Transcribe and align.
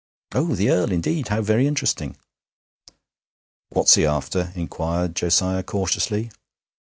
'Oh, 0.33 0.55
the 0.55 0.71
Earl! 0.71 0.91
Indeed; 0.91 1.27
how 1.27 1.43
very 1.43 1.67
interesting.' 1.67 2.17
'What's 3.69 3.93
he 3.93 4.03
after?' 4.03 4.51
inquired 4.55 5.15
Josiah 5.15 5.61
cautiously. 5.61 6.31